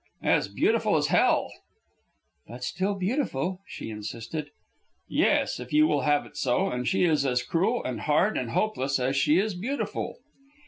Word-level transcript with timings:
"As 0.23 0.47
beautiful 0.47 0.97
as 0.97 1.09
hell." 1.13 1.53
"But 2.47 2.63
still 2.63 2.95
beautiful," 2.95 3.61
she 3.67 3.91
insisted. 3.91 4.49
"Yes, 5.07 5.59
if 5.59 5.71
you 5.71 5.85
will 5.85 6.01
have 6.01 6.25
it 6.25 6.35
so. 6.35 6.69
And 6.71 6.87
she 6.87 7.03
is 7.03 7.23
as 7.23 7.43
cruel, 7.43 7.83
and 7.83 8.01
hard, 8.01 8.35
and 8.35 8.49
hopeless 8.49 8.99
as 8.99 9.15
she 9.15 9.37
is 9.37 9.53
beautiful." 9.53 10.17